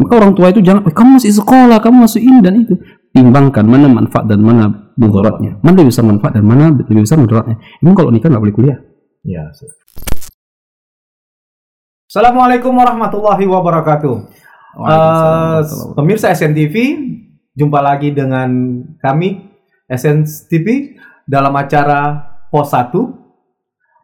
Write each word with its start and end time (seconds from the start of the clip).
Maka 0.00 0.12
orang 0.16 0.32
tua 0.32 0.48
itu 0.52 0.60
jangan, 0.64 0.88
"Eh, 0.88 0.94
kamu 0.94 1.20
masih 1.20 1.32
sekolah, 1.36 1.78
kamu 1.82 1.96
masuk 2.08 2.22
ini 2.22 2.38
dan 2.40 2.54
itu. 2.62 2.74
Timbangkan 3.12 3.64
mana 3.68 3.86
manfaat 3.92 4.24
dan 4.24 4.40
mana 4.40 4.92
mudaratnya. 4.96 5.60
Mana 5.60 5.74
lebih 5.84 5.92
besar 5.92 6.04
manfaat 6.08 6.32
dan 6.36 6.44
mana 6.48 6.72
lebih 6.72 7.04
besar 7.04 7.20
mudaratnya. 7.20 7.60
Emang 7.84 7.94
kalau 7.96 8.08
nikah 8.08 8.28
nggak 8.32 8.42
boleh 8.42 8.56
kuliah? 8.56 8.78
Ya. 9.26 9.52
Ustaz. 9.52 9.76
Assalamualaikum 12.08 12.72
warahmatullahi 12.76 13.44
wabarakatuh. 13.48 14.14
Eh, 14.72 15.60
pemirsa 15.92 16.32
SNTV, 16.32 16.74
jumpa 17.52 17.84
lagi 17.84 18.12
dengan 18.16 18.48
kami 19.00 19.44
SNTV 19.88 20.96
dalam 21.28 21.52
acara 21.52 22.32
POS 22.48 22.68
1 22.72 23.00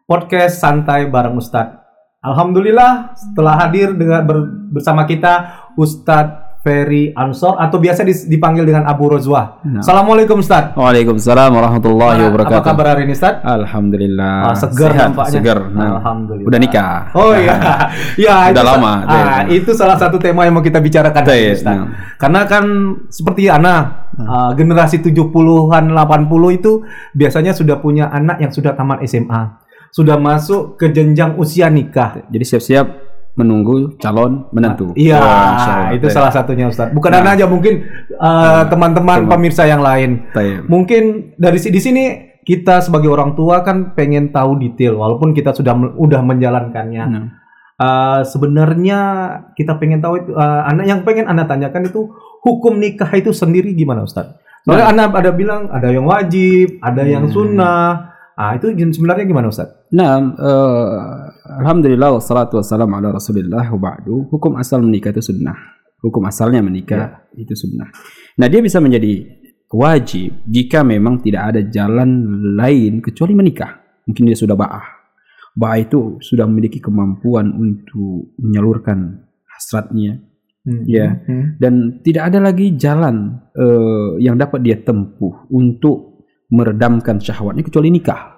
podcast 0.05 0.61
santai 0.61 1.09
bareng 1.09 1.37
Ustadz. 1.37 1.77
Alhamdulillah 2.19 3.15
setelah 3.15 3.55
hadir 3.61 3.95
dengan 3.95 4.25
ber- 4.27 4.49
bersama 4.75 5.07
kita 5.07 5.68
Ustadz 5.79 6.51
Ferry 6.59 7.15
Ansor 7.15 7.55
atau 7.55 7.79
biasa 7.79 8.03
dipanggil 8.03 8.67
dengan 8.67 8.83
Abu 8.83 9.07
Rozwa. 9.07 9.63
Nah. 9.63 9.79
Assalamualaikum 9.79 10.43
Ustadz. 10.43 10.75
Waalaikumsalam 10.75 11.55
warahmatullahi 11.55 12.19
Apa 12.19 12.27
wabarakatuh. 12.27 12.65
kabar 12.67 12.85
hari 12.91 13.07
ini 13.07 13.15
Ustadz? 13.15 13.47
Alhamdulillah. 13.47 14.35
Ah, 14.43 14.55
segar 14.59 14.91
Sehat, 14.91 15.07
nampaknya. 15.07 15.33
Segar. 15.39 15.59
Nah, 15.71 15.87
Alhamdulillah. 16.03 16.47
Udah 16.51 16.59
nikah. 16.59 16.95
Oh 17.15 17.31
iya, 17.31 17.55
ya 18.27 18.35
Udah 18.51 18.59
itu, 18.59 18.69
lama. 18.75 18.93
Ah, 19.07 19.41
itu 19.47 19.71
salah 19.71 19.95
satu 19.95 20.19
tema 20.19 20.43
yang 20.43 20.51
mau 20.51 20.65
kita 20.65 20.83
bicarakan 20.83 21.23
hari 21.23 21.47
Iya, 21.47 21.51
Ustaz. 21.55 21.71
nah. 21.79 21.85
Karena 22.19 22.41
kan 22.43 22.63
seperti 23.07 23.47
Ana, 23.47 23.75
ah, 24.19 24.51
generasi 24.51 24.99
70-an 24.99 25.95
80 25.95 26.27
itu 26.51 26.83
biasanya 27.15 27.55
sudah 27.55 27.79
punya 27.79 28.11
anak 28.11 28.43
yang 28.43 28.51
sudah 28.51 28.75
tamat 28.75 28.99
SMA, 29.07 29.63
sudah 29.95 30.19
masuk 30.19 30.75
ke 30.75 30.91
jenjang 30.91 31.39
usia 31.39 31.71
nikah. 31.71 32.19
Jadi 32.27 32.43
siap-siap 32.43 32.85
menunggu 33.37 33.95
calon 33.97 34.49
menantu. 34.51 34.91
Iya, 34.93 35.19
Wah, 35.19 35.27
Masya 35.53 35.71
Allah. 35.71 35.89
itu 35.95 36.07
salah 36.09 36.31
satunya 36.33 36.65
Ustaz. 36.67 36.91
Bukan 36.91 37.11
Nah. 37.11 37.35
Aja 37.35 37.45
mungkin 37.45 37.85
ah, 38.17 38.65
teman-teman 38.67 39.23
teman. 39.23 39.31
pemirsa 39.31 39.63
yang 39.63 39.79
lain. 39.79 40.27
Mungkin 40.65 41.33
dari 41.37 41.59
di 41.59 41.79
sini 41.79 42.03
kita 42.43 42.81
sebagai 42.81 43.07
orang 43.07 43.37
tua 43.37 43.61
kan 43.61 43.93
pengen 43.93 44.33
tahu 44.33 44.57
detail 44.57 44.97
walaupun 44.97 45.31
kita 45.31 45.53
sudah 45.53 45.71
udah 45.95 46.21
menjalankannya. 46.23 47.05
Nah. 47.05 47.25
Uh, 47.79 48.27
sebenarnya 48.27 48.99
kita 49.55 49.79
pengen 49.79 50.03
tahu 50.03 50.19
itu 50.19 50.35
uh, 50.35 50.67
anak 50.67 50.83
yang 50.83 50.99
pengen 51.07 51.31
anda 51.31 51.47
tanyakan 51.47 51.87
itu 51.87 52.11
hukum 52.43 52.75
nikah 52.75 53.07
itu 53.15 53.31
sendiri 53.31 53.71
gimana 53.71 54.03
Ustaz? 54.03 54.35
Soalnya 54.67 54.91
anda 54.91 55.03
ada 55.07 55.31
bilang 55.31 55.71
ada 55.71 55.87
yang 55.87 56.03
wajib, 56.03 56.75
ada 56.83 57.07
yang 57.07 57.31
Hmm. 57.31 57.31
sunnah. 57.31 58.11
Ah 58.35 58.51
itu 58.55 58.75
sebenarnya 58.75 59.23
gimana 59.23 59.47
Ustaz? 59.47 59.71
Nah, 59.95 60.11
eh, 60.19 60.85
alhamdulillah 61.49 62.19
wassalatu 62.19 62.61
wassalamu 62.61 62.93
ala 62.99 63.15
Rasulillah 63.15 63.65
wa 63.73 63.79
ba'du. 63.79 64.29
Hukum 64.29 64.55
asal 64.61 64.85
menikah 64.85 65.09
itu 65.09 65.33
sunnah. 65.33 65.57
Hukum 65.99 66.23
asalnya 66.29 66.61
menikah 66.63 67.27
itu 67.35 67.57
sunnah. 67.57 67.89
Nah, 68.39 68.47
dia 68.47 68.61
bisa 68.63 68.79
menjadi 68.79 69.25
wajib 69.73 70.45
jika 70.47 70.85
memang 70.85 71.19
tidak 71.19 71.55
ada 71.55 71.61
jalan 71.65 72.09
lain 72.55 73.03
kecuali 73.03 73.33
menikah. 73.35 74.03
Mungkin 74.07 74.23
dia 74.29 74.37
sudah 74.37 74.55
ba'ah. 74.55 74.85
Ba'ah 75.57 75.77
itu 75.81 76.21
sudah 76.21 76.45
memiliki 76.47 76.79
kemampuan 76.79 77.51
untuk 77.51 78.37
menyalurkan 78.39 79.27
hasratnya 79.49 80.29
Ya. 80.85 81.23
Hmm. 81.25 81.57
dan 81.57 82.03
tidak 82.05 82.29
ada 82.29 82.51
lagi 82.51 82.77
jalan 82.77 83.41
eh, 83.57 84.21
yang 84.21 84.37
dapat 84.37 84.59
dia 84.61 84.77
tempuh 84.77 85.49
untuk 85.49 86.27
meredamkan 86.51 87.17
syahwatnya 87.17 87.65
kecuali 87.65 87.89
nikah. 87.89 88.37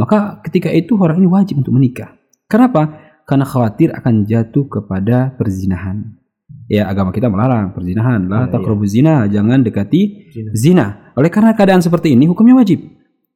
Maka 0.00 0.40
ketika 0.48 0.72
itu 0.72 0.96
orang 0.96 1.20
ini 1.20 1.28
wajib 1.28 1.60
untuk 1.60 1.74
menikah. 1.76 2.14
Kenapa? 2.52 3.00
Karena 3.24 3.48
khawatir 3.48 3.96
akan 3.96 4.28
jatuh 4.28 4.68
kepada 4.68 5.32
perzinahan. 5.40 6.20
Ya 6.68 6.84
agama 6.84 7.08
kita 7.16 7.32
melarang 7.32 7.72
perzinahan 7.72 8.28
lah 8.28 8.44
Ya, 8.48 8.52
taqrabu 8.52 8.84
zina, 8.84 9.24
jangan 9.24 9.64
dekati 9.64 10.28
Zina. 10.28 10.50
zina. 10.52 10.86
Oleh 11.16 11.32
karena 11.32 11.56
keadaan 11.56 11.80
seperti 11.80 12.12
ini 12.12 12.28
hukumnya 12.28 12.60
wajib. 12.60 12.84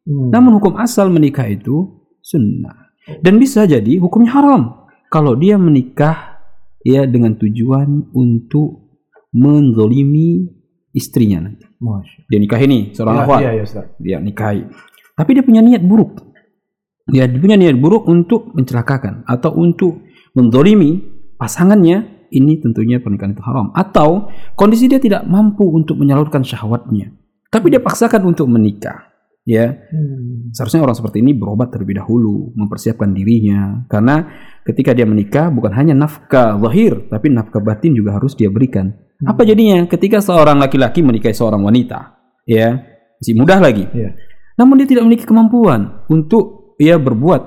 Hmm. 0.04 0.28
Namun 0.28 0.60
hukum 0.60 0.76
asal 0.76 1.08
menikah 1.08 1.48
itu 1.48 2.04
sunnah. 2.20 2.92
Dan 3.24 3.40
bisa 3.40 3.64
jadi 3.64 3.96
hukumnya 3.96 4.36
haram 4.36 4.84
kalau 5.08 5.32
dia 5.32 5.56
menikah 5.56 6.42
ya 6.82 7.06
dengan 7.08 7.38
tujuan 7.38 8.10
untuk 8.12 9.00
menzolimi 9.32 10.48
istrinya 10.92 11.46
nanti. 11.46 11.64
Dia 12.26 12.38
nikah 12.40 12.60
ini 12.60 12.90
seorang 12.92 13.16
akhwat 13.22 13.40
Iya, 13.42 13.50
iya, 13.52 13.62
Ustaz. 13.64 13.86
dia 13.96 14.18
nikahi. 14.18 14.64
Tapi 15.16 15.30
dia 15.32 15.44
punya 15.44 15.60
niat 15.62 15.80
buruk. 15.84 16.35
Ya, 17.06 17.30
dia 17.30 17.38
punya 17.38 17.54
niat 17.54 17.78
buruk 17.78 18.10
untuk 18.10 18.50
mencelakakan 18.54 19.22
atau 19.30 19.54
untuk 19.54 20.02
menzolimi 20.34 21.02
pasangannya. 21.38 22.26
Ini 22.26 22.58
tentunya 22.58 22.98
pernikahan 22.98 23.38
itu 23.38 23.42
haram. 23.46 23.70
Atau 23.70 24.26
kondisi 24.58 24.90
dia 24.90 24.98
tidak 24.98 25.22
mampu 25.30 25.62
untuk 25.62 25.94
menyalurkan 26.02 26.42
syahwatnya. 26.42 27.14
Tapi 27.46 27.70
dia 27.70 27.78
paksakan 27.78 28.26
untuk 28.26 28.50
menikah. 28.50 29.14
Ya, 29.46 29.78
Hmm. 29.94 30.50
seharusnya 30.50 30.82
orang 30.82 30.98
seperti 30.98 31.22
ini 31.22 31.30
berobat 31.30 31.70
terlebih 31.70 32.02
dahulu, 32.02 32.50
mempersiapkan 32.58 33.14
dirinya. 33.14 33.86
Karena 33.86 34.26
ketika 34.66 34.90
dia 34.90 35.06
menikah 35.06 35.54
bukan 35.54 35.70
hanya 35.70 35.94
nafkah 35.94 36.58
zahir, 36.58 37.06
tapi 37.06 37.30
nafkah 37.30 37.62
batin 37.62 37.94
juga 37.94 38.18
harus 38.18 38.34
dia 38.34 38.50
berikan. 38.50 38.90
Apa 39.22 39.46
jadinya 39.46 39.86
ketika 39.86 40.18
seorang 40.18 40.58
laki-laki 40.58 40.98
menikahi 40.98 41.30
seorang 41.30 41.62
wanita, 41.62 42.18
ya 42.42 42.82
masih 43.22 43.38
mudah 43.38 43.62
lagi, 43.62 43.86
Iya. 43.94 44.18
namun 44.58 44.82
dia 44.82 44.90
tidak 44.90 45.06
memiliki 45.06 45.30
kemampuan 45.30 46.02
untuk 46.10 46.55
ya 46.76 46.96
berbuat, 47.00 47.42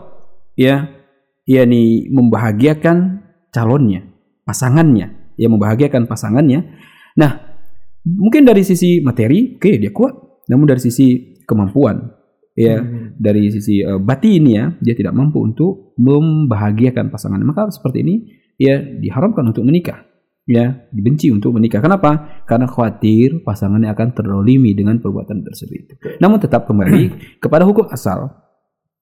ya, 0.59 0.89
yakni 1.45 2.09
membahagiakan 2.13 3.25
calonnya, 3.49 4.05
pasangannya, 4.45 5.33
ya 5.37 5.47
membahagiakan 5.49 6.05
pasangannya. 6.05 6.65
Nah, 7.17 7.31
mungkin 8.05 8.45
dari 8.45 8.61
sisi 8.61 9.01
materi, 9.01 9.57
oke 9.57 9.71
dia 9.81 9.89
kuat, 9.89 10.45
namun 10.49 10.65
dari 10.69 10.81
sisi 10.81 11.37
kemampuan, 11.45 12.19
ya 12.53 12.77
Hmm. 12.81 13.15
dari 13.15 13.49
sisi 13.49 13.81
uh, 13.81 13.97
batinnya 13.97 14.77
dia 14.83 14.93
tidak 14.93 15.15
mampu 15.15 15.41
untuk 15.41 15.95
membahagiakan 15.97 17.09
pasangan. 17.09 17.39
Maka 17.41 17.71
seperti 17.73 18.03
ini 18.03 18.15
ya 18.59 18.77
diharamkan 18.77 19.47
untuk 19.47 19.63
menikah. 19.65 20.05
Ya, 20.49 20.89
dibenci 20.89 21.29
untuk 21.29 21.53
menikah. 21.53 21.77
Kenapa? 21.77 22.41
Karena 22.49 22.65
khawatir 22.65 23.45
pasangannya 23.45 23.93
akan 23.93 24.17
terdolimi 24.17 24.73
dengan 24.73 24.97
perbuatan 24.97 25.45
tersebut. 25.45 26.01
Namun 26.17 26.41
tetap 26.41 26.65
kembali 26.65 27.13
kepada 27.45 27.69
hukum 27.69 27.85
asal. 27.93 28.48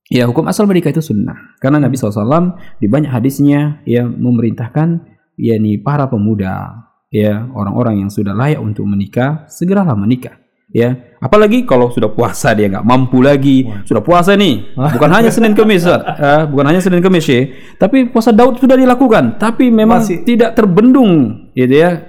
Ya, 0.08 0.24
hukum 0.24 0.48
asal 0.48 0.64
menikah 0.72 0.96
itu 0.96 1.04
sunnah. 1.04 1.60
Karena 1.60 1.84
Nabi 1.84 2.00
SAW 2.00 2.56
di 2.80 2.88
banyak 2.88 3.12
hadisnya 3.12 3.84
ya 3.84 4.08
memerintahkan 4.08 5.04
yakni 5.36 5.84
para 5.84 6.08
pemuda, 6.08 6.88
ya 7.12 7.44
orang-orang 7.52 8.08
yang 8.08 8.10
sudah 8.10 8.32
layak 8.32 8.64
untuk 8.64 8.88
menikah, 8.88 9.44
segeralah 9.52 10.00
menikah. 10.00 10.40
Ya, 10.68 11.16
apalagi 11.24 11.64
kalau 11.64 11.88
sudah 11.96 12.12
puasa 12.12 12.52
dia 12.52 12.68
nggak 12.68 12.84
mampu 12.84 13.24
lagi, 13.24 13.64
sudah 13.88 14.04
puasa 14.04 14.36
nih, 14.36 14.76
bukan 14.76 15.12
hanya 15.16 15.32
Senin 15.32 15.56
Kamis, 15.56 15.88
Ustaz. 15.88 16.04
Eh, 16.04 16.44
bukan 16.52 16.66
hanya 16.68 16.84
Senin 16.84 17.00
Kamis 17.00 17.24
ya, 17.24 17.48
tapi 17.80 18.12
puasa 18.12 18.36
Daud 18.36 18.60
sudah 18.60 18.76
dilakukan, 18.76 19.40
tapi 19.40 19.72
memang 19.72 20.04
Masih- 20.04 20.28
tidak 20.28 20.60
terbendung, 20.60 21.48
gitu 21.56 21.72
ya. 21.72 22.04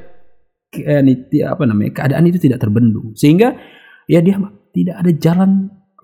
Eh, 0.74 1.46
apa 1.46 1.62
namanya 1.70 2.02
keadaan 2.02 2.26
itu 2.26 2.42
tidak 2.42 2.58
terbendung, 2.58 3.14
sehingga 3.14 3.54
ya 4.10 4.18
dia 4.18 4.42
tidak 4.74 5.06
ada 5.06 5.10
jalan 5.14 5.50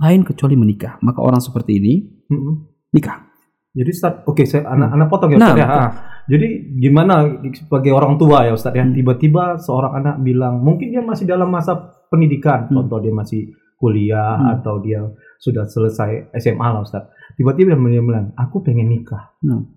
lain 0.00 0.26
kecuali 0.26 0.54
menikah. 0.58 0.98
Maka 1.00 1.20
orang 1.22 1.38
seperti 1.38 1.78
ini 1.78 1.94
Hmm. 2.24 2.66
nikah. 2.90 3.30
Jadi 3.74 3.90
Ustaz, 3.90 4.22
oke 4.24 4.42
saya 4.46 4.70
anak 4.70 4.90
anak 4.94 5.06
potong 5.10 5.34
ya 5.34 5.38
Nah, 5.38 5.50
Ustaz 5.50 5.58
ya. 5.58 5.66
betul. 5.66 5.82
Ah, 5.82 5.92
Jadi 6.24 6.46
gimana 6.80 7.14
sebagai 7.52 7.92
orang 7.92 8.16
tua 8.16 8.48
ya 8.48 8.56
Ustaz 8.56 8.72
ya, 8.72 8.80
Hmm. 8.80 8.96
tiba-tiba 8.96 9.60
seorang 9.60 9.92
anak 10.00 10.16
bilang 10.24 10.64
mungkin 10.64 10.88
dia 10.88 11.04
masih 11.04 11.28
dalam 11.28 11.52
masa 11.52 11.76
pendidikan, 12.08 12.64
Hmm. 12.70 12.80
contoh 12.80 12.96
dia 13.04 13.12
masih 13.12 13.52
kuliah 13.76 14.40
Hmm. 14.40 14.56
atau 14.56 14.80
dia 14.80 15.04
sudah 15.36 15.68
selesai 15.68 16.32
SMA 16.32 16.64
lah 16.64 16.80
Ustaz. 16.80 17.04
Tiba-tiba 17.36 17.76
dia 17.76 18.00
bilang, 18.00 18.32
"Aku 18.40 18.64
pengen 18.64 18.88
nikah." 18.88 19.36
Hmm. 19.44 19.68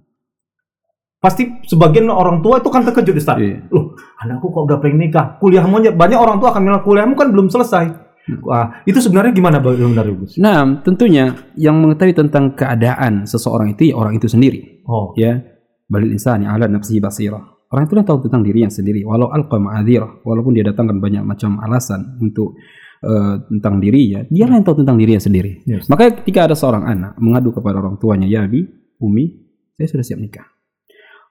Pasti 1.18 1.50
sebagian 1.66 2.08
orang 2.08 2.46
tua 2.46 2.62
itu 2.62 2.70
kan 2.70 2.86
terkejut 2.86 3.18
Ustaz. 3.18 3.42
Iya. 3.42 3.68
Loh, 3.74 3.98
anakku 4.22 4.54
kok 4.54 4.70
udah 4.70 4.78
pengen 4.80 5.02
nikah? 5.04 5.42
Kuliahmu 5.42 5.81
aja 5.81 5.92
banyak 5.92 6.16
orang 6.16 6.38
tua 6.38 6.54
akan 6.54 6.62
bilang 6.63 6.84
kuliahmu 6.86 7.18
kan 7.18 7.28
belum 7.34 7.50
selesai. 7.50 8.06
Wah, 8.44 8.83
itu 8.83 9.00
sebenarnya 9.00 9.31
gimana 9.31 9.63
benar 9.63 10.07
Gus? 10.12 10.35
Nah, 10.35 10.83
tentunya 10.83 11.31
yang 11.56 11.79
mengetahui 11.79 12.12
tentang 12.12 12.51
keadaan 12.53 13.24
seseorang 13.24 13.71
itu 13.71 13.91
ya 13.91 13.95
orang 13.95 14.19
itu 14.19 14.27
sendiri. 14.27 14.83
Oh, 14.83 15.15
Ya, 15.15 15.44
balil 15.88 16.12
insani 16.12 16.44
ala 16.44 16.68
nafsihi 16.68 17.00
basirah. 17.00 17.57
Orang 17.68 17.88
itu 17.88 18.00
yang 18.00 18.07
tahu 18.07 18.24
tentang 18.27 18.44
dirinya 18.47 18.71
sendiri. 18.71 19.03
Walau 19.03 19.27
alqa 19.31 19.59
ma'adhirah, 19.59 20.24
walaupun 20.24 20.56
dia 20.56 20.63
datangkan 20.63 21.03
banyak 21.03 21.24
macam 21.24 21.59
alasan 21.59 22.15
untuk 22.24 22.56
eh, 23.03 23.35
tentang 23.51 23.83
dirinya, 23.83 24.24
dia 24.31 24.47
yang 24.47 24.63
tahu 24.63 24.83
tentang 24.83 24.95
dirinya 24.95 25.19
sendiri. 25.19 25.68
Yes. 25.68 25.91
Maka 25.91 26.15
ketika 26.24 26.47
ada 26.47 26.56
seorang 26.56 26.88
anak 26.88 27.19
mengadu 27.19 27.51
kepada 27.51 27.83
orang 27.83 28.00
tuanya, 28.00 28.27
ya 28.27 28.47
Abi, 28.47 28.63
Umi, 29.03 29.35
saya 29.75 29.88
sudah 29.91 30.06
siap 30.07 30.19
nikah. 30.19 30.47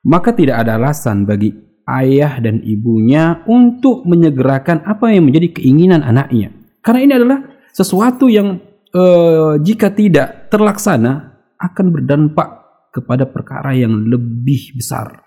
Maka 0.06 0.36
tidak 0.36 0.60
ada 0.60 0.76
alasan 0.76 1.24
bagi 1.24 1.50
ayah 1.88 2.42
dan 2.42 2.60
ibunya 2.66 3.42
untuk 3.48 4.04
menyegerakan 4.04 4.84
apa 4.84 5.14
yang 5.14 5.24
menjadi 5.24 5.56
keinginan 5.56 6.04
anaknya. 6.04 6.52
Karena 6.86 7.00
ini 7.02 7.12
adalah 7.18 7.38
sesuatu 7.74 8.30
yang 8.30 8.62
eh, 8.94 9.54
jika 9.66 9.90
tidak 9.90 10.46
terlaksana 10.54 11.42
akan 11.58 11.86
berdampak 11.90 12.48
kepada 12.94 13.26
perkara 13.26 13.74
yang 13.74 14.06
lebih 14.06 14.78
besar. 14.78 15.26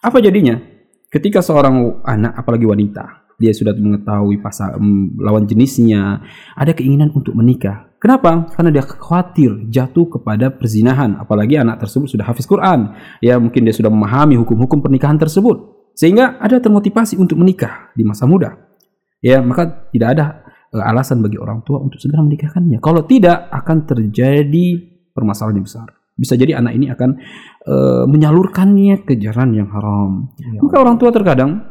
Apa 0.00 0.24
jadinya? 0.24 0.80
ketika 1.10 1.42
seorang 1.42 2.00
anak 2.06 2.38
apalagi 2.38 2.64
wanita 2.64 3.26
dia 3.36 3.50
sudah 3.50 3.74
mengetahui 3.74 4.38
pasal 4.38 4.78
um, 4.78 5.16
lawan 5.18 5.48
jenisnya 5.48 6.22
ada 6.54 6.76
keinginan 6.76 7.08
untuk 7.10 7.32
menikah. 7.32 7.88
Kenapa? 7.96 8.52
Karena 8.52 8.68
dia 8.68 8.84
khawatir 8.84 9.64
jatuh 9.72 10.08
kepada 10.12 10.52
perzinahan. 10.52 11.16
Apalagi 11.16 11.56
anak 11.56 11.80
tersebut 11.80 12.08
sudah 12.16 12.28
hafiz 12.28 12.44
Quran. 12.44 12.92
Ya 13.24 13.40
mungkin 13.40 13.64
dia 13.64 13.72
sudah 13.72 13.88
memahami 13.88 14.36
hukum-hukum 14.36 14.84
pernikahan 14.84 15.16
tersebut. 15.16 15.56
Sehingga 15.96 16.36
ada 16.36 16.60
termotivasi 16.60 17.16
untuk 17.16 17.40
menikah 17.40 17.88
di 17.96 18.04
masa 18.04 18.28
muda. 18.28 18.60
Ya 19.24 19.40
maka 19.40 19.88
tidak 19.88 20.08
ada 20.16 20.24
alasan 20.70 21.18
bagi 21.22 21.38
orang 21.38 21.66
tua 21.66 21.82
untuk 21.82 21.98
segera 21.98 22.22
menikahkannya 22.22 22.78
kalau 22.78 23.02
tidak 23.02 23.50
akan 23.50 23.86
terjadi 23.86 24.66
permasalahan 25.10 25.58
yang 25.62 25.66
besar 25.66 25.88
bisa 26.20 26.36
jadi 26.36 26.60
anak 26.60 26.72
ini 26.76 26.86
akan 26.92 27.10
uh, 27.64 28.04
menyalurkannya 28.04 29.08
ke 29.08 29.16
jalan 29.16 29.56
yang 29.56 29.72
haram. 29.72 30.28
Ya. 30.36 30.60
Maka 30.60 30.76
orang 30.76 31.00
tua 31.00 31.08
terkadang 31.08 31.64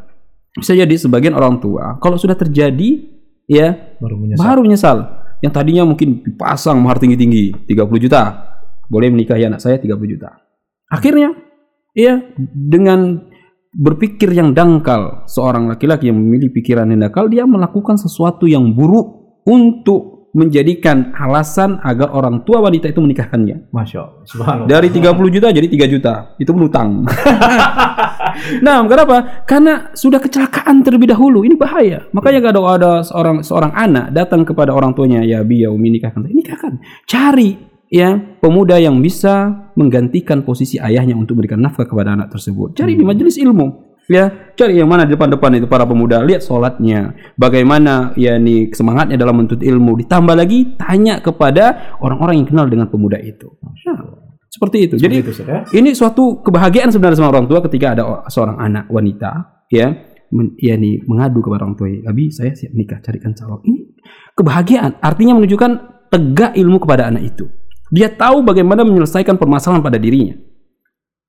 bisa 0.57 0.73
jadi 0.73 0.89
sebagian 0.89 1.37
orang 1.37 1.61
tua 1.61 2.01
kalau 2.01 2.17
sudah 2.17 2.33
terjadi 2.33 3.05
ya 3.45 3.77
baru 4.01 4.17
menyesal. 4.17 4.41
Baru 4.41 4.61
menyesal. 4.65 4.97
Yang 5.45 5.53
tadinya 5.53 5.83
mungkin 5.85 6.25
dipasang 6.25 6.81
mahar 6.81 6.97
tinggi-tinggi 6.97 7.69
30 7.69 8.03
juta. 8.09 8.21
Boleh 8.89 9.13
menikahi 9.13 9.45
anak 9.45 9.61
saya 9.61 9.77
30 9.77 10.17
juta. 10.17 10.33
Akhirnya 10.89 11.37
ya 11.93 12.17
dengan 12.41 13.29
berpikir 13.69 14.33
yang 14.33 14.57
dangkal 14.57 15.29
seorang 15.29 15.69
laki-laki 15.69 16.09
yang 16.09 16.17
memilih 16.17 16.49
pikiran 16.49 16.89
yang 16.89 17.05
dangkal 17.05 17.29
dia 17.29 17.45
melakukan 17.45 18.01
sesuatu 18.01 18.49
yang 18.49 18.73
buruk 18.73 19.41
untuk 19.45 20.19
menjadikan 20.33 21.09
alasan 21.17 21.81
agar 21.81 22.13
orang 22.13 22.45
tua 22.45 22.61
wanita 22.61 22.85
itu 22.89 23.01
menikahkannya. 23.01 23.73
Masya 23.73 23.99
Allah. 24.37 24.69
Dari 24.69 24.93
30 24.93 25.09
juta 25.33 25.49
jadi 25.49 25.65
3 25.65 25.89
juta. 25.89 26.13
Itu 26.37 26.53
berutang. 26.53 27.01
nah, 28.65 28.77
kenapa? 28.85 29.45
Karena 29.49 29.89
sudah 29.97 30.21
kecelakaan 30.21 30.85
terlebih 30.85 31.09
dahulu. 31.09 31.41
Ini 31.41 31.57
bahaya. 31.57 32.05
Makanya 32.13 32.45
kalau 32.45 32.69
ada 32.69 33.01
seorang 33.01 33.41
seorang 33.41 33.73
anak 33.73 34.13
datang 34.13 34.45
kepada 34.45 34.69
orang 34.69 34.93
tuanya, 34.93 35.25
ya 35.25 35.41
bi 35.41 35.65
ya 35.65 35.73
umi 35.73 35.97
nikahkan. 35.97 36.21
Nikahkan. 36.29 36.77
Cari 37.09 37.68
ya 37.89 38.15
pemuda 38.39 38.77
yang 38.77 39.01
bisa 39.01 39.67
menggantikan 39.73 40.45
posisi 40.45 40.77
ayahnya 40.77 41.17
untuk 41.17 41.35
memberikan 41.35 41.59
nafkah 41.59 41.89
kepada 41.89 42.13
anak 42.13 42.29
tersebut. 42.31 42.77
Cari 42.77 42.95
hmm. 42.95 43.01
di 43.01 43.05
majelis 43.05 43.35
ilmu 43.41 43.67
ya. 44.09 44.53
Cari 44.57 44.77
yang 44.77 44.87
mana 44.87 45.05
di 45.05 45.13
depan-depan 45.17 45.61
itu 45.61 45.67
para 45.69 45.83
pemuda. 45.89 46.21
Lihat 46.25 46.45
sholatnya. 46.45 47.17
Bagaimana 47.35 48.13
ya 48.15 48.37
nih 48.37 48.71
semangatnya 48.71 49.17
dalam 49.17 49.41
menuntut 49.41 49.61
ilmu. 49.61 49.97
Ditambah 50.05 50.35
lagi 50.37 50.77
tanya 50.77 51.19
kepada 51.19 51.97
orang-orang 51.99 52.45
yang 52.45 52.47
kenal 52.47 52.65
dengan 52.69 52.87
pemuda 52.87 53.17
itu. 53.21 53.49
Nah, 53.61 53.99
seperti 54.49 54.89
itu. 54.89 54.95
Seperti 54.97 55.05
jadi 55.05 55.15
itu, 55.21 55.31
ya? 55.45 55.59
ini 55.77 55.93
suatu 55.93 56.41
kebahagiaan 56.41 56.89
sebenarnya 56.89 57.21
sama 57.21 57.33
orang 57.33 57.45
tua 57.45 57.61
ketika 57.65 57.97
ada 57.97 58.03
seorang 58.29 58.57
anak 58.57 58.85
wanita 58.89 59.65
ya. 59.69 60.09
Men, 60.29 60.53
ya 60.61 60.77
nih 60.77 61.09
mengadu 61.09 61.41
kepada 61.41 61.65
orang 61.65 61.73
tua 61.73 61.89
Abi 62.05 62.29
saya 62.29 62.53
siap 62.53 62.69
nikah 62.77 63.01
carikan 63.01 63.33
calon. 63.33 63.65
Ini 63.65 63.97
kebahagiaan. 64.37 65.01
Artinya 65.01 65.33
menunjukkan 65.41 65.71
tegak 66.13 66.53
ilmu 66.53 66.77
kepada 66.77 67.09
anak 67.09 67.33
itu 67.33 67.49
dia 67.89 68.07
tahu 68.09 68.45
bagaimana 68.45 68.85
menyelesaikan 68.85 69.37
permasalahan 69.37 69.81
pada 69.81 69.97
dirinya 69.97 70.37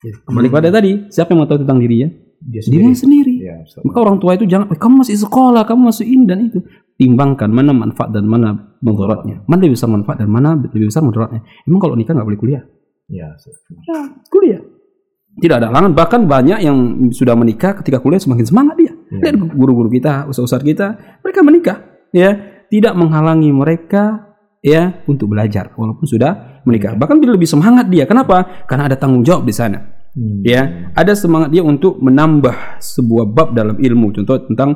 kembali 0.01 0.49
hmm. 0.49 0.57
pada 0.57 0.69
tadi 0.73 1.09
siapa 1.13 1.33
yang 1.33 1.45
mau 1.45 1.49
tahu 1.49 1.65
tentang 1.65 1.81
dirinya 1.81 2.09
dia 2.41 2.61
sendiri. 2.65 2.81
Dirinya 2.81 2.97
sendiri. 2.97 3.35
Ya, 3.45 3.57
Maka 3.85 3.99
orang 4.01 4.17
tua 4.17 4.33
itu 4.33 4.49
jangan, 4.49 4.73
kamu 4.73 5.05
masih 5.05 5.17
sekolah, 5.21 5.63
kamu 5.69 5.93
masih 5.93 6.07
indan 6.09 6.49
itu. 6.49 6.65
Timbangkan 6.97 7.49
mana 7.53 7.73
manfaat 7.77 8.13
dan 8.13 8.25
mana 8.25 8.77
mudaratnya. 8.81 9.45
Mana 9.45 9.61
lebih 9.65 9.77
besar 9.77 9.89
manfaat 9.93 10.25
dan 10.25 10.29
mana 10.33 10.57
lebih 10.57 10.89
besar 10.89 11.05
mudaratnya. 11.05 11.45
Emang 11.69 11.81
kalau 11.81 11.97
nikah 11.97 12.17
nggak 12.17 12.29
boleh 12.29 12.41
kuliah? 12.41 12.63
Ya, 13.13 13.29
ya 13.89 14.01
kuliah. 14.33 14.61
Tidak 15.41 15.57
ada 15.57 15.69
halangan. 15.69 15.93
Bahkan 15.97 16.21
banyak 16.29 16.59
yang 16.65 16.77
sudah 17.13 17.37
menikah 17.37 17.77
ketika 17.81 18.01
kuliah 18.01 18.21
semakin 18.21 18.45
semangat 18.45 18.77
dia. 18.77 18.93
Ya. 19.13 19.33
Lihat 19.33 19.37
guru-guru 19.57 19.89
kita, 19.93 20.29
usaha-usaha 20.29 20.61
kita, 20.65 20.87
mereka 21.25 21.41
menikah. 21.45 21.79
Ya, 22.13 22.37
tidak 22.69 22.97
menghalangi 22.97 23.53
mereka 23.53 24.30
ya 24.61 25.05
untuk 25.09 25.33
belajar 25.33 25.73
walaupun 25.77 26.05
sudah 26.05 26.63
menikah. 26.65 26.95
Ya. 26.95 26.99
Bahkan 27.01 27.17
lebih 27.21 27.49
semangat 27.49 27.89
dia. 27.89 28.05
Kenapa? 28.05 28.65
Karena 28.69 28.89
ada 28.89 28.97
tanggung 28.97 29.25
jawab 29.25 29.49
di 29.49 29.55
sana. 29.57 30.01
Hmm. 30.11 30.43
Ya, 30.43 30.91
ada 30.99 31.15
semangat 31.15 31.55
dia 31.55 31.63
untuk 31.63 32.03
menambah 32.03 32.83
sebuah 32.83 33.31
bab 33.31 33.55
dalam 33.55 33.79
ilmu, 33.79 34.11
contoh 34.11 34.43
tentang 34.43 34.75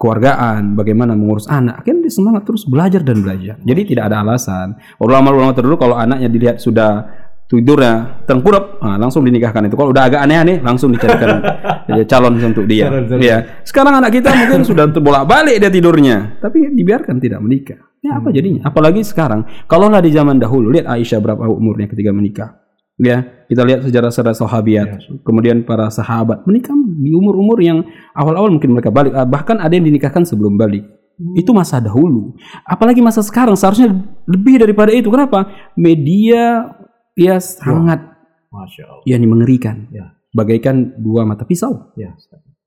keluargaan, 0.00 0.72
bagaimana 0.72 1.12
mengurus 1.12 1.44
anak. 1.52 1.84
Akhirnya 1.84 2.08
dia 2.08 2.14
semangat 2.16 2.48
terus 2.48 2.64
belajar 2.64 3.04
dan 3.04 3.20
belajar. 3.20 3.60
Jadi 3.60 3.92
tidak 3.92 4.08
ada 4.08 4.24
alasan. 4.24 4.80
Ulama-ulama 4.96 5.52
terdahulu 5.52 5.76
kalau 5.76 5.96
anaknya 6.00 6.32
dilihat 6.32 6.56
sudah 6.64 7.04
tidurnya 7.48 8.24
tengkurap, 8.24 8.80
nah, 8.80 8.96
langsung 8.96 9.24
dinikahkan 9.24 9.68
itu. 9.68 9.76
Kalau 9.76 9.92
udah 9.92 10.04
agak 10.08 10.20
aneh-aneh, 10.24 10.64
langsung 10.64 10.92
dicarikan 10.92 11.44
calon 12.10 12.40
untuk 12.40 12.64
dia. 12.64 12.88
Ya. 13.20 13.60
Sekarang 13.64 14.00
anak 14.00 14.16
kita 14.16 14.32
mungkin 14.32 14.64
sudah 14.64 14.88
terbolak-balik 14.88 15.60
dia 15.60 15.68
tidurnya, 15.68 16.40
tapi 16.40 16.72
dibiarkan 16.72 17.20
tidak 17.20 17.40
menikah. 17.44 17.87
Ya 17.98 18.18
apa 18.18 18.30
hmm. 18.30 18.36
jadinya? 18.36 18.60
Apalagi 18.66 19.02
sekarang, 19.02 19.46
kalau 19.66 19.90
nggak 19.90 20.06
di 20.06 20.12
zaman 20.14 20.38
dahulu, 20.38 20.70
lihat 20.70 20.86
Aisyah 20.86 21.18
berapa 21.18 21.50
umurnya 21.50 21.90
ketika 21.90 22.14
menikah 22.14 22.68
ya 22.98 23.46
kita 23.46 23.62
lihat 23.62 23.80
sejarah-sejarah 23.86 24.34
sahabiat 24.34 24.88
ya. 24.90 24.98
kemudian 25.22 25.62
para 25.62 25.86
sahabat 25.88 26.42
menikah 26.44 26.74
di 26.74 27.14
umur-umur 27.14 27.62
yang 27.62 27.86
awal-awal 28.12 28.50
mungkin 28.50 28.74
mereka 28.74 28.90
balik 28.90 29.14
ah, 29.14 29.22
bahkan 29.22 29.62
ada 29.62 29.70
yang 29.70 29.86
dinikahkan 29.86 30.26
sebelum 30.26 30.58
balik 30.58 30.82
hmm. 30.82 31.38
itu 31.38 31.54
masa 31.54 31.78
dahulu 31.78 32.34
apalagi 32.66 32.98
masa 32.98 33.22
sekarang 33.22 33.54
seharusnya 33.54 33.94
lebih 34.26 34.58
daripada 34.58 34.90
itu 34.90 35.08
kenapa 35.14 35.70
media 35.78 36.74
ya 37.14 37.38
sangat 37.38 38.02
Masya 38.50 38.84
Allah. 38.84 39.04
ya 39.06 39.16
mengerikan 39.22 39.86
ya. 39.94 40.18
bagaikan 40.34 40.98
dua 40.98 41.22
mata 41.22 41.46
pisau 41.46 41.94
ya 41.94 42.18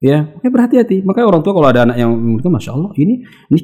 ya 0.01 0.33
ya 0.42 0.50
berhati-hati 0.50 1.06
makanya 1.06 1.30
orang 1.30 1.42
tua 1.45 1.53
kalau 1.53 1.69
ada 1.69 1.86
anak 1.86 1.98
yang 2.01 2.09
menikah 2.09 2.50
masya 2.50 2.74
Allah 2.74 2.92
ini 2.98 3.21
ini 3.53 3.59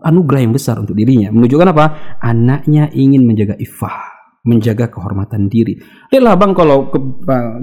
anugerah 0.00 0.40
yang 0.40 0.56
besar 0.56 0.80
untuk 0.80 0.96
dirinya 0.96 1.28
menunjukkan 1.28 1.68
apa 1.68 1.84
anaknya 2.24 2.88
ingin 2.96 3.28
menjaga 3.28 3.60
ifah 3.60 4.12
menjaga 4.42 4.90
kehormatan 4.90 5.46
diri. 5.46 5.78
Lihatlah 6.10 6.34
bang 6.34 6.50
kalau 6.50 6.90
ke, 6.90 6.98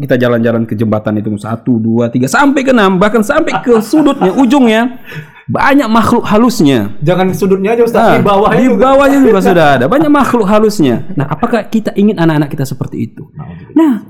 kita 0.08 0.16
jalan-jalan 0.16 0.64
ke 0.64 0.80
jembatan 0.80 1.20
itu 1.20 1.28
satu, 1.36 1.76
dua, 1.76 2.08
tiga, 2.08 2.32
sampai 2.32 2.64
ke 2.64 2.72
enam, 2.72 2.96
bahkan 2.96 3.20
sampai 3.20 3.60
ke 3.60 3.84
sudutnya, 3.92 4.32
ujungnya 4.32 5.04
banyak 5.52 5.92
makhluk 5.92 6.24
halusnya. 6.24 6.96
Jangan 7.04 7.36
sudutnya 7.36 7.76
aja 7.76 7.84
Ustaz, 7.84 8.00
nah, 8.00 8.16
di 8.16 8.24
bawahnya 8.24 8.64
di 8.64 8.80
bawahnya 8.80 9.20
juga 9.20 9.40
sudah 9.52 9.68
ada 9.76 9.86
banyak 9.92 10.08
makhluk 10.08 10.48
halusnya. 10.48 11.04
Nah, 11.20 11.28
apakah 11.28 11.68
kita 11.68 11.92
ingin 12.00 12.16
anak-anak 12.16 12.48
kita 12.48 12.64
seperti 12.64 13.12
itu? 13.12 13.28
Nah, 13.76 14.09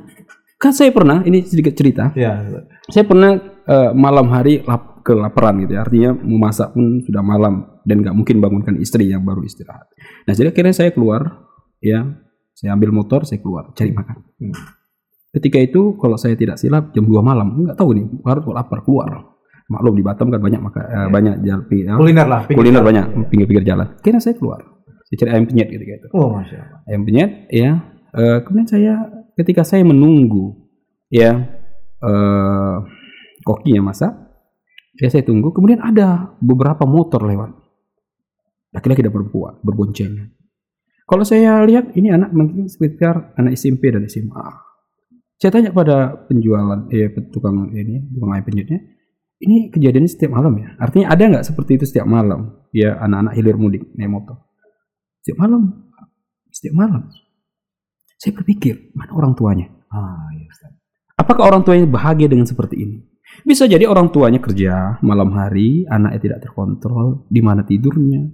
kan 0.60 0.76
saya 0.76 0.92
pernah 0.92 1.24
ini 1.24 1.48
sedikit 1.48 1.72
cerita. 1.72 2.12
Ya. 2.20 2.44
Saya 2.92 3.08
pernah 3.08 3.40
uh, 3.64 3.96
malam 3.96 4.28
hari 4.28 4.60
lap, 4.68 5.02
kelaparan 5.08 5.64
gitu 5.64 5.80
ya. 5.80 5.88
Artinya 5.88 6.12
memasak 6.14 6.76
pun 6.76 7.00
sudah 7.08 7.24
malam 7.24 7.80
dan 7.88 8.04
nggak 8.04 8.14
mungkin 8.14 8.44
bangunkan 8.44 8.76
istri 8.78 9.08
yang 9.08 9.24
baru 9.24 9.42
istirahat. 9.48 9.88
Nah, 10.28 10.36
jadi 10.36 10.52
akhirnya 10.52 10.76
saya 10.76 10.92
keluar 10.92 11.48
ya 11.80 12.04
saya 12.60 12.76
ambil 12.76 12.92
motor, 12.92 13.24
saya 13.24 13.40
keluar 13.40 13.72
cari 13.72 13.96
makan. 13.96 14.20
Hmm. 14.36 14.56
Ketika 15.32 15.64
itu 15.64 15.96
kalau 15.96 16.20
saya 16.20 16.36
tidak 16.36 16.60
silap 16.60 16.92
jam 16.92 17.08
2 17.08 17.24
malam, 17.24 17.56
nggak 17.64 17.80
tahu 17.80 17.96
nih, 17.96 18.06
harus 18.28 18.44
lapar 18.52 18.84
keluar. 18.84 19.32
Maklum 19.70 19.96
di 19.96 20.04
Batam 20.04 20.34
kan 20.34 20.42
banyak 20.42 20.62
maka 20.66 20.82
ya. 20.82 21.02
banyak 21.14 21.46
jalan 21.46 21.62
ya, 21.70 21.94
kuliner 21.94 22.26
lah, 22.26 22.42
kuliner 22.50 22.82
banyak 22.82 23.06
ya. 23.06 23.26
pinggir-pinggir 23.30 23.66
jalan. 23.70 23.88
Kira 24.02 24.18
saya 24.18 24.34
keluar, 24.34 24.66
saya 25.06 25.18
cari 25.22 25.30
ayam 25.38 25.46
penyet 25.46 25.68
gitu 25.70 25.84
gitu. 25.86 26.08
Oh 26.10 26.34
masya 26.34 26.58
Allah. 26.58 26.80
Ayam 26.90 27.02
penyet, 27.06 27.32
ya. 27.54 27.72
Uh, 28.10 28.42
kemudian 28.42 28.66
saya 28.66 28.94
ketika 29.40 29.64
saya 29.64 29.88
menunggu, 29.88 30.68
ya 31.08 31.48
uh, 32.04 32.84
kokinya 33.48 33.96
masak, 33.96 34.12
ya 35.00 35.08
saya 35.08 35.24
tunggu. 35.24 35.56
Kemudian 35.56 35.80
ada 35.80 36.36
beberapa 36.44 36.84
motor 36.84 37.24
lewat, 37.24 37.56
laki-laki 38.76 39.00
dan 39.00 39.16
perempuan 39.16 39.56
berboncengan. 39.64 40.36
Kalau 41.10 41.24
saya 41.26 41.64
lihat 41.66 41.96
ini 41.98 42.12
anak 42.14 42.36
mungkin 42.36 42.70
sekitar 42.70 43.34
anak 43.40 43.58
SMP 43.58 43.90
dan 43.90 44.06
SMA. 44.06 44.46
Saya 45.40 45.56
tanya 45.56 45.72
pada 45.72 46.28
penjualan, 46.28 46.92
eh 46.92 47.16
tukang 47.32 47.72
ini, 47.72 48.12
tukang 48.12 48.36
ayam 48.36 48.44
penyetnya, 48.44 48.80
ini 49.40 49.72
kejadiannya 49.72 50.12
setiap 50.12 50.36
malam 50.36 50.52
ya? 50.60 50.76
Artinya 50.76 51.16
ada 51.16 51.24
nggak 51.32 51.46
seperti 51.48 51.80
itu 51.80 51.88
setiap 51.88 52.04
malam? 52.04 52.60
Ya 52.76 53.00
anak-anak 53.00 53.34
hilir 53.40 53.56
mudik 53.56 53.88
naik 53.96 54.12
motor. 54.12 54.36
Setiap 55.24 55.48
malam, 55.48 55.88
setiap 56.52 56.76
malam. 56.76 57.08
Saya 58.20 58.36
berpikir 58.36 58.92
mana 58.92 59.16
orang 59.16 59.32
tuanya? 59.32 59.72
Ah, 59.88 60.28
ya 60.36 60.76
Apakah 61.16 61.48
orang 61.48 61.64
tuanya 61.64 61.88
bahagia 61.88 62.28
dengan 62.28 62.44
seperti 62.44 62.76
ini? 62.84 62.98
Bisa 63.48 63.64
jadi 63.64 63.88
orang 63.88 64.12
tuanya 64.12 64.44
kerja 64.44 65.00
malam 65.00 65.32
hari, 65.32 65.88
anaknya 65.88 66.20
tidak 66.20 66.40
terkontrol, 66.44 67.24
di 67.32 67.40
mana 67.40 67.64
tidurnya. 67.64 68.28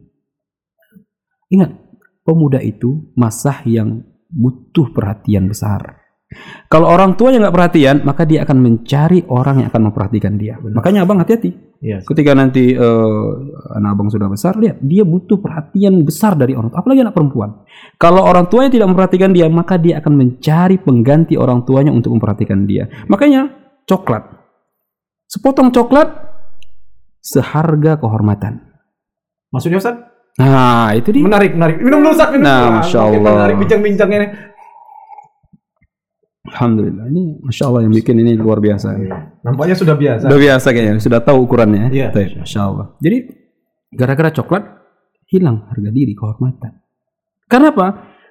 Ingat, 1.53 1.69
pemuda 2.25 2.57
itu 2.65 3.13
masa 3.13 3.61
yang 3.69 4.01
butuh 4.29 4.89
perhatian 4.89 5.45
besar. 5.45 6.01
Kalau 6.67 6.89
orang 6.89 7.13
tua 7.13 7.29
yang 7.29 7.45
nggak 7.45 7.55
perhatian, 7.55 7.95
maka 8.01 8.25
dia 8.25 8.41
akan 8.41 8.57
mencari 8.57 9.21
orang 9.29 9.61
yang 9.61 9.69
akan 9.69 9.83
memperhatikan 9.93 10.33
dia. 10.35 10.57
Benar. 10.57 10.81
Makanya 10.81 11.05
abang 11.05 11.21
hati-hati. 11.21 11.53
Yes. 11.85 12.01
Ketika 12.09 12.33
nanti 12.33 12.73
uh, 12.73 13.29
anak 13.77 13.93
abang 13.93 14.09
sudah 14.09 14.25
besar, 14.25 14.57
lihat 14.57 14.81
dia 14.81 15.05
butuh 15.05 15.37
perhatian 15.37 16.01
besar 16.01 16.33
dari 16.33 16.57
orang 16.57 16.73
tua, 16.73 16.81
apalagi 16.81 17.05
anak 17.05 17.13
perempuan. 17.13 17.61
Kalau 18.01 18.25
orang 18.25 18.49
tuanya 18.49 18.73
tidak 18.73 18.89
memperhatikan 18.89 19.29
dia, 19.29 19.45
maka 19.53 19.77
dia 19.77 20.01
akan 20.01 20.13
mencari 20.17 20.81
pengganti 20.81 21.37
orang 21.37 21.61
tuanya 21.61 21.93
untuk 21.93 22.17
memperhatikan 22.17 22.65
dia. 22.65 22.89
Makanya 23.05 23.53
coklat 23.85 24.35
Sepotong 25.25 25.73
coklat 25.73 26.09
seharga 27.19 27.97
kehormatan. 27.97 28.61
Maksudnya 29.49 29.81
Ustaz? 29.81 29.95
Nah, 30.37 30.93
itu 30.93 31.09
dia. 31.15 31.23
Menarik, 31.25 31.57
menarik. 31.57 31.77
Minum 31.81 32.05
dulu 32.05 32.13
Ustaz, 32.13 32.29
minum 32.29 32.45
Nah. 32.45 32.79
Masya 32.79 32.99
Allah. 33.01 33.33
Menarik 33.35 33.57
bincang-bincang 33.65 34.09
ini. 34.13 34.27
Alhamdulillah. 36.45 37.09
Ini 37.09 37.23
Masya 37.41 37.63
Allah 37.65 37.81
yang 37.89 37.93
bikin 37.93 38.15
ini 38.21 38.37
luar 38.37 38.61
biasa. 38.61 38.93
Nampaknya 39.41 39.75
sudah 39.75 39.95
biasa. 39.97 40.29
Sudah 40.29 40.39
biasa 40.39 40.67
kayaknya, 40.69 41.01
sudah 41.01 41.19
tahu 41.25 41.37
ukurannya. 41.49 41.89
Iya. 41.89 42.13
Baik, 42.13 42.45
Masya 42.45 42.59
Allah. 42.61 42.85
Jadi, 43.01 43.17
gara-gara 43.89 44.29
coklat, 44.29 44.63
hilang 45.25 45.65
harga 45.69 45.89
diri, 45.89 46.13
kehormatan. 46.13 46.85
Karena 47.49 47.73
apa? 47.73 47.87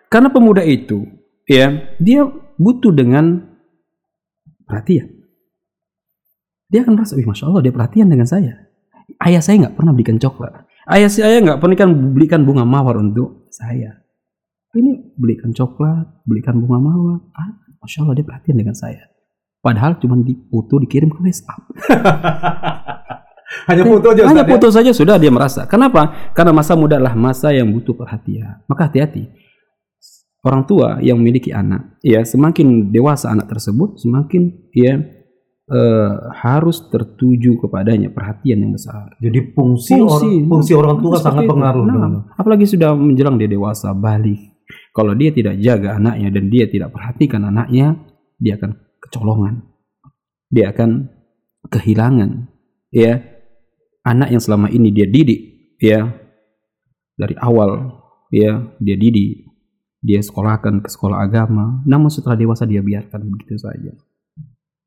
Karena 0.06 0.28
pemuda 0.30 0.62
itu, 0.62 1.02
ya, 1.50 1.74
dia 1.98 2.22
butuh 2.54 2.94
dengan 2.94 3.42
perhatian. 4.62 5.10
Dia 6.70 6.86
akan 6.86 6.94
merasa, 6.94 7.18
wih 7.18 7.26
Masya 7.26 7.50
Allah, 7.50 7.62
dia 7.66 7.74
perhatian 7.74 8.06
dengan 8.06 8.30
saya. 8.30 8.70
Ayah 9.20 9.42
saya 9.42 9.66
nggak 9.66 9.76
pernah 9.76 9.92
belikan 9.92 10.16
coklat. 10.16 10.64
Ayah 10.88 11.10
saya 11.10 11.40
nggak 11.42 11.60
pernah 11.60 11.76
kan 11.76 11.90
belikan 12.14 12.46
bunga 12.46 12.64
mawar 12.64 12.96
untuk 13.00 13.48
saya. 13.52 14.04
Ini 14.74 15.14
belikan 15.14 15.54
coklat, 15.54 16.26
belikan 16.26 16.58
bunga 16.58 16.78
mawar. 16.82 17.20
Masya 17.84 18.08
Allah, 18.08 18.16
dia 18.16 18.24
perhatian 18.24 18.56
dengan 18.56 18.72
saya. 18.72 19.04
Padahal 19.60 20.00
cuma 20.00 20.16
di 20.20 20.36
foto 20.48 20.80
dikirim 20.80 21.12
ke 21.12 21.20
WhatsApp. 21.20 21.60
Hanya 23.68 23.84
foto 23.84 24.06
aja. 24.12 24.22
Hanya 24.28 24.44
ya? 24.44 24.50
foto 24.56 24.66
saja 24.72 24.90
sudah 24.92 25.16
dia 25.20 25.32
merasa. 25.32 25.68
Kenapa? 25.68 26.32
Karena 26.32 26.52
masa 26.52 26.76
muda 26.76 26.96
adalah 26.96 27.16
masa 27.16 27.52
yang 27.52 27.68
butuh 27.72 27.96
perhatian. 27.96 28.64
Maka 28.68 28.88
hati-hati. 28.88 29.28
Orang 30.44 30.68
tua 30.68 31.00
yang 31.00 31.16
memiliki 31.16 31.56
anak, 31.56 31.96
ya 32.04 32.20
semakin 32.20 32.92
dewasa 32.92 33.32
anak 33.32 33.48
tersebut, 33.48 33.96
semakin 33.96 34.52
ya 34.76 35.00
eh, 35.72 36.14
harus 36.44 36.84
tertuju 36.92 37.56
kepadanya 37.64 38.12
perhatian 38.12 38.60
yang 38.60 38.76
besar. 38.76 39.16
Jadi 39.24 39.56
fungsi, 39.56 39.96
orang, 39.96 40.44
fungsi 40.44 40.76
orang 40.76 41.00
tua 41.00 41.16
sangat 41.16 41.48
pengaruh. 41.48 41.88
Nah, 41.88 42.28
apalagi 42.36 42.68
sudah 42.68 42.92
menjelang 42.92 43.40
dia 43.40 43.48
dewasa, 43.48 43.96
balik. 43.96 44.53
Kalau 44.94 45.10
dia 45.18 45.34
tidak 45.34 45.58
jaga 45.58 45.98
anaknya 45.98 46.30
dan 46.30 46.44
dia 46.54 46.70
tidak 46.70 46.94
perhatikan 46.94 47.42
anaknya, 47.50 47.98
dia 48.38 48.54
akan 48.54 48.78
kecolongan. 49.02 49.66
Dia 50.54 50.70
akan 50.70 51.10
kehilangan 51.66 52.46
ya. 52.94 53.18
Anak 54.06 54.30
yang 54.30 54.38
selama 54.38 54.70
ini 54.70 54.94
dia 54.94 55.10
didik 55.10 55.74
ya. 55.82 56.14
Dari 57.18 57.34
awal 57.42 57.90
ya 58.30 58.70
dia 58.78 58.94
didik 58.94 59.50
dia 59.98 60.22
sekolahkan 60.22 60.86
ke 60.86 60.88
sekolah 60.92 61.26
agama. 61.26 61.82
Namun 61.90 62.06
setelah 62.06 62.38
dewasa 62.38 62.62
dia 62.62 62.78
biarkan 62.78 63.18
begitu 63.34 63.58
saja. 63.58 63.98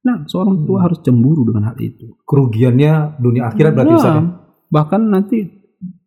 Nah 0.07 0.23
seorang 0.23 0.63
tua 0.63 0.87
harus 0.87 1.03
cemburu 1.03 1.43
dengan 1.43 1.75
hal 1.75 1.77
itu. 1.83 2.15
Kerugiannya 2.23 3.19
dunia 3.19 3.51
akhirat 3.51 3.75
berarti 3.75 3.91
Nah, 3.91 4.03
ya? 4.07 4.23
bahkan 4.71 5.03
nanti 5.03 5.51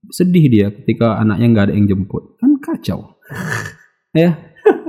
sedih 0.08 0.48
dia 0.48 0.66
ketika 0.72 1.20
anaknya 1.20 1.46
nggak 1.52 1.64
ada 1.68 1.74
yang 1.76 1.84
jemput. 1.84 2.40
Kan 2.40 2.56
kacau 2.64 3.20
ya 4.10 4.30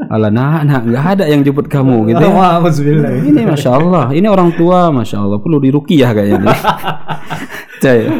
ala 0.09 0.27
nah, 0.27 0.59
nah 0.61 0.81
nggak 0.81 1.05
ada 1.15 1.23
yang 1.25 1.39
jemput 1.41 1.65
kamu 1.65 2.11
gitu 2.11 2.19
ya. 2.19 2.29
Wah, 2.29 2.59
Alhamdulillah. 2.59 3.11
ini 3.21 3.41
masya 3.45 3.69
Allah 3.71 4.05
ini 4.11 4.27
orang 4.27 4.51
tua 4.51 4.89
masya 4.89 5.21
Allah 5.21 5.39
perlu 5.39 5.57
dirukiah 5.57 6.11
kayaknya. 6.11 6.51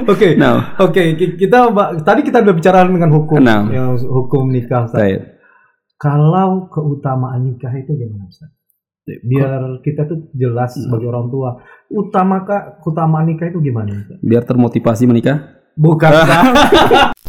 Oke. 0.08 0.34
Nah, 0.36 0.74
Oke, 0.79 1.13
ki- 1.13 1.38
kita 1.38 1.70
tadi 2.01 2.22
kita 2.24 2.41
udah 2.41 2.55
bicara 2.55 2.81
dengan 2.81 3.12
hukum 3.12 3.38
Nah. 3.38 3.67
yang 3.67 3.93
hukum 3.93 4.50
nikah 4.50 4.88
Ustaz. 4.88 5.38
Kalau 5.98 6.65
keutamaan 6.65 7.46
nikah 7.46 7.70
itu 7.72 7.93
gimana 7.93 8.25
Ustaz? 8.25 8.50
Biar 9.22 9.81
kita 9.81 10.08
tuh 10.08 10.31
jelas 10.31 10.74
Hmm. 10.74 10.88
sebagai 10.88 11.08
orang 11.10 11.27
tua, 11.27 11.62
utama 11.89 12.41
keutamaan 12.79 13.27
nikah 13.27 13.50
itu 13.50 13.60
gimana 13.60 13.91
Ustaz? 13.91 14.17
biar 14.17 14.41
termotivasi 14.41 15.05
menikah 15.05 15.38
Bukan. 15.72 16.10